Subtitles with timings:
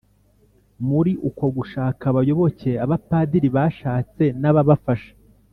[0.89, 5.11] Muri uko gushaka abayoboke, Abapadiri bashatse n'ababafasha